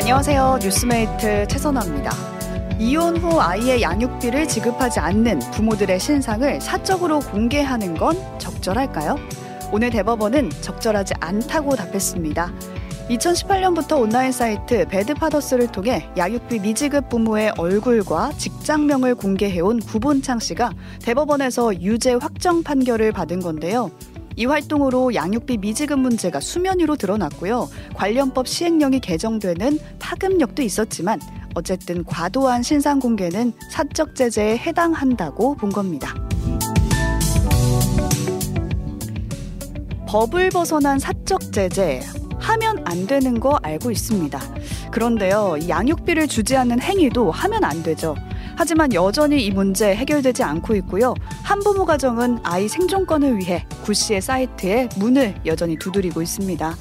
[0.00, 0.60] 안녕하세요.
[0.62, 2.10] 뉴스메이트 최선아입니다.
[2.78, 9.16] 이혼 후 아이의 양육비를 지급하지 않는 부모들의 신상을 사적으로 공개하는 건 적절할까요?
[9.70, 12.50] 오늘 대법원은 적절하지 않다고 답했습니다.
[13.10, 20.72] 2018년부터 온라인 사이트 배드파더스를 통해 양육비 미지급 부모의 얼굴과 직장명을 공개해온 구본창 씨가
[21.02, 23.90] 대법원에서 유죄 확정 판결을 받은 건데요.
[24.40, 27.68] 이 활동으로 양육비 미지급 문제가 수면 위로 드러났고요.
[27.94, 31.20] 관련법 시행령이 개정되는 파급력도 있었지만
[31.54, 36.14] 어쨌든 과도한 신상 공개는 사적 제재에 해당한다고 본 겁니다.
[40.08, 42.00] 법을 벗어난 사적 제재
[42.38, 44.40] 하면 안 되는 거 알고 있습니다.
[44.90, 48.14] 그런데요, 양육비를 주지 않는 행위도 하면 안 되죠.
[48.60, 51.14] 하지만 여전히 이 문제 해결되지 않고 있고요.
[51.44, 56.76] 한부모 가정은 아이 생존권을 위해 구 씨의 사이트에 문을 여전히 두드리고 있습니다.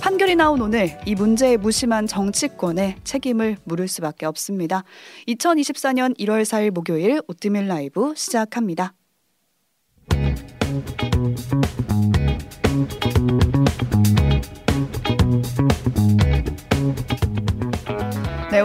[0.00, 4.84] 판결이 나온 오늘 이 문제에 무심한 정치권에 책임을 물을 수밖에 없습니다.
[5.26, 8.94] 2024년 1월 4일 목요일 오뜨밀 라이브 시작합니다.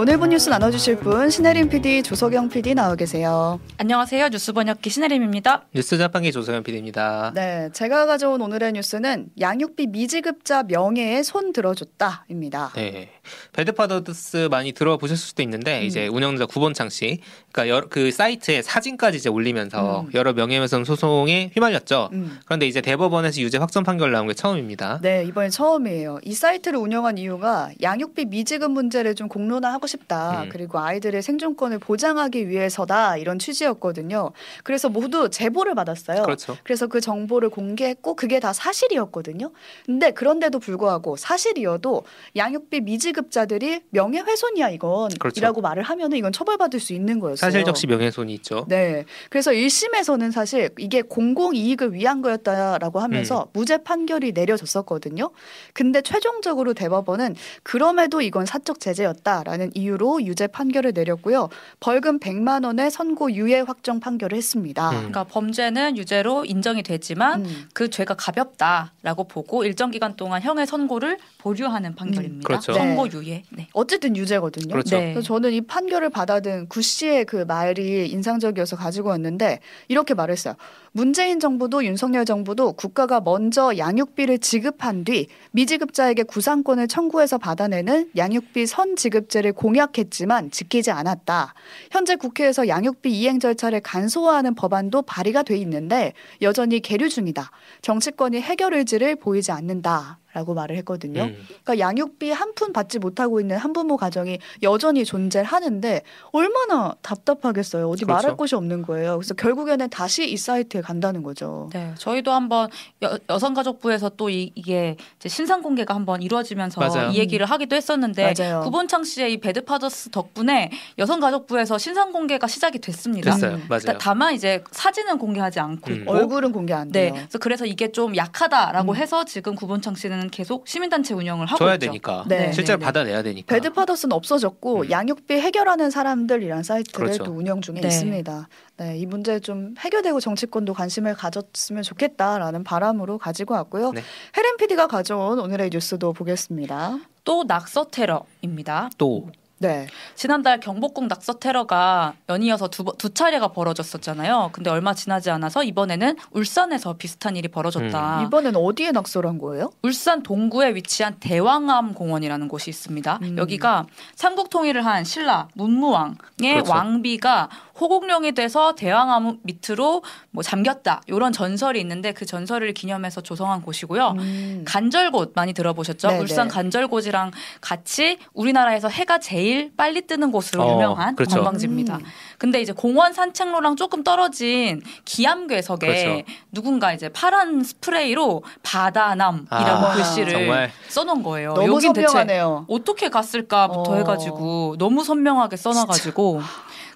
[0.01, 3.59] 오늘 본 뉴스 나눠주실 분 신혜림 PD, 조석영 PD 나와 계세요.
[3.77, 4.29] 안녕하세요.
[4.29, 5.65] 뉴스 번역기 신혜림입니다.
[5.75, 7.31] 뉴스 자판기 조서연 PD입니다.
[7.35, 12.71] 네, 제가 가져온 오늘의 뉴스는 양육비 미지급자 명예에 손 들어줬다입니다.
[12.73, 13.11] 네,
[13.53, 15.83] 배드파더스 많이 들어보셨을 수도 있는데 음.
[15.83, 17.19] 이제 운영자 구본창 씨,
[17.51, 20.09] 그러니까 여러, 그 사이트에 사진까지 이제 올리면서 음.
[20.15, 22.09] 여러 명예훼손 소송에 휘말렸죠.
[22.13, 22.39] 음.
[22.45, 24.97] 그런데 이제 대법원에서 유죄 확정 판결 나온 게 처음입니다.
[25.03, 26.21] 네, 이번엔 처음이에요.
[26.23, 30.43] 이 사이트를 운영한 이유가 양육비 미지급 문제를 좀 공론화하고 싶다.
[30.43, 30.49] 음.
[30.49, 33.17] 그리고 아이들의 생존권을 보장하기 위해서다.
[33.17, 34.31] 이런 취지였거든요.
[34.63, 36.23] 그래서 모두 제보를 받았어요.
[36.23, 36.57] 그렇죠.
[36.63, 39.51] 그래서 그 정보를 공개했고 그게 다 사실이었거든요.
[39.85, 42.03] 근데 그런데도 불구하고 사실이어도
[42.35, 45.39] 양육비 미지급자들이 명예훼손이야 이건 그렇죠.
[45.39, 47.37] 이라고 말을 하면은 이건 처벌받을 수 있는 거였어요.
[47.37, 48.65] 사실 적시 명예훼손이 있죠.
[48.67, 49.05] 네.
[49.29, 55.31] 그래서 1심에서는 사실 이게 공공 이익을 위한 거였다라고 하면서 무죄 판결이 내려졌었거든요.
[55.73, 61.49] 근데 최종적으로 대법원은 그럼에도 이건 사적 제재였다라는 이유로 유죄 판결을 내렸고요.
[61.79, 64.89] 벌금 100만 원의 선고 유예 확정 판결을 했습니다.
[64.89, 64.95] 음.
[64.95, 67.69] 그러니까 범죄는 유죄로 인정이 되지만 음.
[67.73, 72.47] 그 죄가 가볍다라고 보고 일정 기간 동안 형의 선고를 보류하는 판결입니다.
[72.47, 72.73] 그렇죠.
[72.73, 73.43] 선고 유예.
[73.49, 73.67] 네.
[73.73, 74.71] 어쨌든 유죄거든요.
[74.71, 74.97] 그렇죠.
[74.97, 75.13] 네.
[75.13, 80.55] 그래서 저는 이 판결을 받아든 구 씨의 그 말이 인상적이어서 가지고 왔는데 이렇게 말했어요.
[80.93, 89.53] 문재인 정부도 윤석열 정부도 국가가 먼저 양육비를 지급한 뒤 미지급자에게 구상권을 청구해서 받아내는 양육비 선지급제를
[89.53, 91.53] 공 약했지만 지키지 않았다.
[91.91, 97.51] 현재 국회에서 양육비 이행 절차를 간소화하는 법안도 발의가 돼 있는데 여전히 계류 중이다.
[97.81, 100.20] 정치권이 해결 의지를 보이지 않는다.
[100.33, 101.23] 라고 말을 했거든요.
[101.23, 101.35] 음.
[101.63, 107.89] 그러니까 양육비 한 푼 받지 못하고 있는 한부모 가정이 여전히 존재하는데 얼마나 답답하겠어요.
[107.89, 108.15] 어디 그렇죠.
[108.17, 109.17] 말할 곳이 없는 거예요.
[109.17, 111.69] 그래서 결국에는 다시 이 사이트에 간다는 거죠.
[111.73, 112.69] 네, 저희도 한번
[113.03, 117.09] 여, 여성가족부에서 또 이, 게 신상 공개가 한번 이루어지면서 맞아요.
[117.11, 118.61] 이 얘기를 하기도 했었는데 맞아요.
[118.61, 123.31] 구본창 씨의 이 배드 파더스 덕분에 여성가족부에서 신상 공개가 시작이 됐습니다.
[123.31, 123.55] 됐어요.
[123.55, 123.65] 음.
[123.69, 123.81] 맞아요.
[123.85, 125.95] 다- 다만 이제 사진은 공개하지 않고 음.
[126.01, 127.13] 있고 얼굴은 공개 안 네, 돼요.
[127.13, 128.95] 그래서, 그래서 이게 좀 약하다라고 음.
[128.95, 131.87] 해서 지금 구본창 씨는 계속 시민단체 운영을 하고 줘야 있죠.
[131.87, 132.23] 되니까.
[132.27, 132.51] 네.
[132.51, 132.85] 실제로 네, 네.
[132.85, 133.55] 받아내야 되니까.
[133.55, 134.89] 배드파더스는 없어졌고 음.
[134.89, 137.23] 양육비 해결하는 사람들이란 사이트를 그렇죠.
[137.23, 137.87] 또 운영 중에 네.
[137.87, 138.47] 있습니다.
[138.77, 143.91] 네, 이 문제 좀 해결되고 정치권도 관심을 가졌으면 좋겠다라는 바람으로 가지고 왔고요.
[143.91, 144.01] 네.
[144.37, 146.97] 헤렌 PD가 가져온 오늘의 뉴스도 보겠습니다.
[147.23, 148.89] 또 낙서 테러입니다.
[148.97, 149.29] 또
[149.61, 149.85] 네.
[150.15, 154.49] 지난달 경복궁 낙서 테러가 연이어서 두, 번- 두 차례가 벌어졌었잖아요.
[154.53, 158.23] 근데 얼마 지나지 않아서 이번에는 울산에서 비슷한 일이 벌어졌다.
[158.25, 159.71] 이번엔 어디에 낙서를 한 거예요?
[159.83, 163.19] 울산 동구에 위치한 대왕암 공원이라는 곳이 있습니다.
[163.21, 163.37] 음.
[163.37, 163.85] 여기가
[164.15, 166.71] 삼국 통일을 한 신라 문무왕의 그렇죠.
[166.71, 167.49] 왕비가
[167.81, 174.15] 호국령이 돼서 대왕암 밑으로 뭐 잠겼다 이런 전설이 있는데 그 전설을 기념해서 조성한 곳이고요.
[174.19, 174.63] 음.
[174.67, 176.07] 간절곶 많이 들어보셨죠?
[176.09, 176.53] 네, 울산 네.
[176.53, 181.37] 간절곶이랑 같이 우리나라에서 해가 제일 빨리 뜨는 곳으로 어, 유명한 그렇죠.
[181.37, 181.97] 관광지입니다.
[181.97, 182.03] 음.
[182.37, 186.23] 근데 이제 공원 산책로랑 조금 떨어진 기암괴석에 그렇죠.
[186.51, 189.49] 누군가 이제 파란 스프레이로 바다남이라고
[189.87, 191.53] 아, 글씨를 정말 써놓은 거예요.
[191.53, 192.65] 너무 여긴 선명하네요.
[192.69, 193.95] 어떻게 갔을까부터 어.
[193.95, 196.41] 해가지고 너무 선명하게 써놔가지고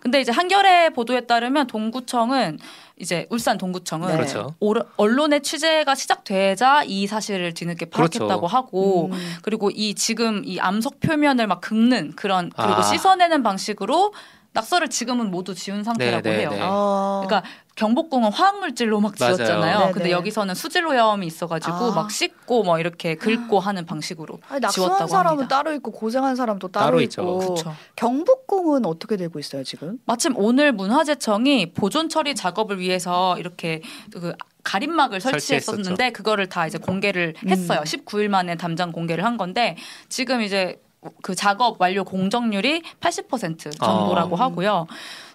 [0.05, 2.59] 근데 이제 한겨레 보도에 따르면 동구청은
[2.99, 4.13] 이제 울산 동구청은 네.
[4.13, 4.53] 그렇죠.
[4.59, 8.45] 올- 언론의 취재가 시작되자 이 사실을 뒤늦게 파악했다고 그렇죠.
[8.45, 9.35] 하고 음.
[9.41, 12.81] 그리고 이 지금 이 암석 표면을 막 긁는 그런 그리고 아.
[12.83, 14.13] 씻어내는 방식으로
[14.55, 16.49] 낙서를 지금은 모두 지운 상태라고 네, 네, 해요.
[16.49, 16.59] 네.
[16.61, 17.23] 어.
[17.25, 19.35] 그러니까 경복궁은 화학물질로 막 맞아요.
[19.35, 19.79] 지웠잖아요.
[19.79, 19.91] 네네.
[19.91, 21.91] 근데 여기서는 수질 오염이 있어가지고 아.
[21.93, 25.57] 막 씻고 뭐 이렇게 긁고 하는 방식으로 아니, 낙서한 지웠다고 사람은 합니다.
[25.57, 27.37] 따로 있고 고생한 사람도 따로, 따로 있고 있죠.
[27.37, 27.75] 그렇죠.
[27.97, 29.99] 경복궁은 어떻게 되고 있어요 지금?
[30.05, 33.81] 마침 오늘 문화재청이 보존 처리 작업을 위해서 이렇게
[34.13, 37.49] 그 가림막을 설치했었는데 그거를 다 이제 공개를 음.
[37.49, 37.81] 했어요.
[37.81, 39.75] 19일 만에 담장 공개를 한 건데
[40.07, 40.81] 지금 이제
[41.21, 44.39] 그 작업 완료 공정률이 80% 정도라고 어.
[44.39, 44.87] 하고요.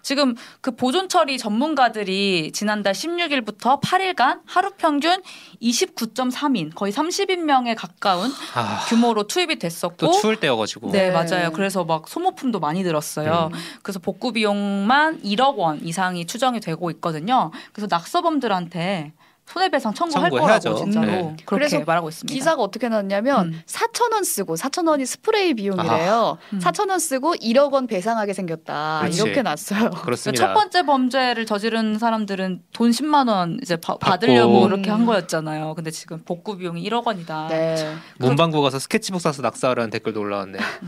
[0.02, 5.22] 지금 그 보존 처리 전문가들이 지난달 16일부터 8일간 하루 평균
[5.60, 10.90] 29.3인 거의 30인명에 가까운 아, 규모로 투입이 됐었고 또 추울 때여가지고.
[10.90, 11.10] 네, 네.
[11.10, 11.52] 맞아요.
[11.52, 13.50] 그래서 막 소모품도 많이 들었어요.
[13.52, 13.58] 음.
[13.82, 17.50] 그래서 복구 비용만 1억 원 이상이 추정이 되고 있거든요.
[17.72, 19.12] 그래서 낙서범들한테
[19.52, 20.68] 손해배상 청구할 청구해야죠.
[20.70, 21.36] 거라고 진짜로 네.
[21.44, 22.32] 그래서 말하고 있습니다.
[22.32, 23.62] 기사가 어떻게 나왔냐면 음.
[23.66, 26.38] 4천 원 쓰고 4천 원이 스프레이 비용이래요.
[26.52, 26.58] 음.
[26.60, 29.00] 4천 원 쓰고 1억 원 배상하게 생겼다.
[29.02, 29.22] 그렇지.
[29.22, 29.90] 이렇게 났어요.
[30.04, 30.46] 그렇습니다.
[30.46, 34.66] 첫 번째 범죄를 저지른 사람들은 돈 10만 원 이제 바- 받으려고.
[34.66, 35.74] 이렇게 한 거였잖아요.
[35.74, 37.48] 근데 지금 복구 비용이 1억 원이다.
[37.48, 37.74] 네.
[37.74, 37.96] 네.
[38.18, 40.58] 문방구 가서 스케치북 사서 낙서하라는 댓글도 올라왔네.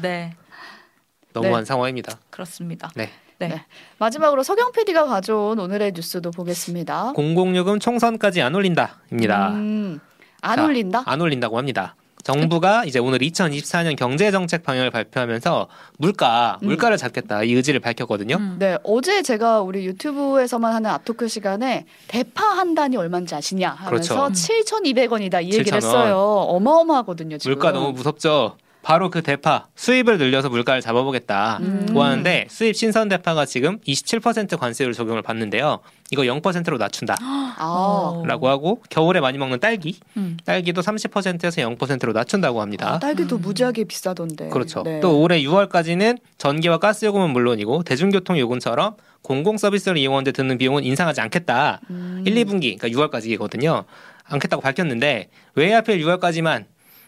[1.33, 2.19] 너무한 상황입니다.
[2.31, 2.91] 그렇습니다.
[2.95, 3.11] 네.
[3.39, 3.49] 네.
[3.49, 3.65] 네.
[3.99, 7.13] 마지막으로 서경 PD가 가져온 오늘의 뉴스도 보겠습니다.
[7.15, 9.49] 공공요금 총선까지 안 올린다입니다.
[9.51, 10.01] 음,
[10.43, 11.03] 안 자, 올린다?
[11.07, 11.97] 안 올린다고 합니다.
[12.23, 15.67] 정부가 이제 오늘 2024년 경제 정책 방향을 발표하면서
[15.99, 16.69] 물가, 음.
[16.69, 18.37] 물가를 잡겠다 이 의지를 밝혔거든요.
[18.37, 18.57] 음.
[18.61, 24.33] 네, 어제 제가 우리 유튜브에서만 하는 아토크 시간에 대파 한 단이 얼마인지 아시냐 하면서 그렇죠.
[24.35, 25.75] 7,200원이다 이 얘기를 7,000원.
[25.77, 26.19] 했어요.
[26.21, 27.55] 어마어마하거든요, 지금.
[27.55, 28.57] 물가 너무 무섭죠.
[28.83, 31.59] 바로 그 대파 수입을 늘려서 물가를 잡아보겠다.
[31.63, 31.87] 음.
[31.95, 35.79] 고 하는데 수입 신선 대파가 지금 27% 관세율 적용을 받는데요.
[36.11, 38.49] 이거 0%로 낮춘다라고 아, 어.
[38.49, 40.37] 하고 겨울에 많이 먹는 딸기, 음.
[40.45, 42.95] 딸기도 30%에서 0%로 낮춘다고 합니다.
[42.95, 43.41] 아, 딸기도 음.
[43.43, 44.49] 무지하게 비싸던데.
[44.49, 44.83] 그렇죠.
[44.83, 45.01] 네.
[45.01, 51.21] 또 올해 6월까지는 전기와 가스 요금은 물론이고 대중교통 요금처럼 공공 서비스를 이용하는데 드는 비용은 인상하지
[51.21, 51.81] 않겠다.
[51.91, 52.25] 음.
[52.27, 53.85] 1, 2분기 그러니까 6월까지거든요.
[54.25, 56.65] 않겠다고 밝혔는데 왜 하필 6월까지만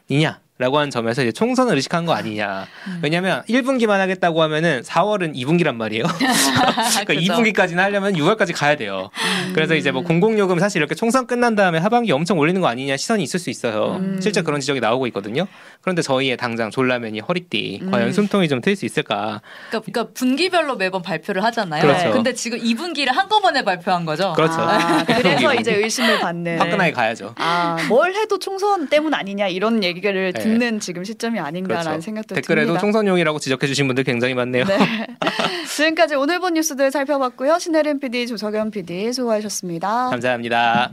[0.08, 0.40] 이냐?
[0.56, 2.68] 라고 하는 점에서 이제 총선을 의식한 거 아니냐.
[2.86, 3.00] 음.
[3.02, 6.04] 왜냐면 1분기만 하겠다고 하면은 4월은 2분기란 말이에요.
[6.14, 7.32] 그러니까 그죠.
[7.32, 9.10] 2분기까지는 하려면 6월까지 가야 돼요.
[9.46, 9.52] 음.
[9.52, 13.24] 그래서 이제 뭐 공공요금 사실 이렇게 총선 끝난 다음에 하반기 엄청 올리는 거 아니냐 시선이
[13.24, 13.96] 있을 수 있어요.
[13.98, 14.20] 음.
[14.22, 15.48] 실제 그런 지적이 나오고 있거든요.
[15.80, 17.90] 그런데 저희의 당장 졸라맨이 허리띠 음.
[17.90, 19.40] 과연 숨통이 좀 트일 수 있을까?
[19.70, 21.82] 그러니까, 그러니까 분기별로 매번 발표를 하잖아요.
[21.82, 22.12] 그렇죠.
[22.12, 24.32] 근데 지금 2분기를 한꺼번에 발표한 거죠.
[24.34, 24.60] 그렇죠.
[24.60, 26.60] 아, 그래서 이제 의심을 받는.
[26.60, 27.34] 화끈하게 가야죠.
[27.38, 30.43] 아, 뭘 해도 총선 때문 아니냐 이런 얘기를 네.
[30.44, 32.00] 듣는 지금 시점이 아닌가라는 그렇죠.
[32.04, 32.80] 생각도 댓글에도 듭니다.
[32.80, 34.64] 총선용이라고 지적해 주신 분들 굉장히 많네요.
[34.64, 34.78] 네.
[35.76, 37.58] 지금까지 오늘 본 뉴스들 살펴봤고요.
[37.58, 40.10] 신혜림 PD, 조석연 PD 수고하셨습니다.
[40.10, 40.90] 감사합니다.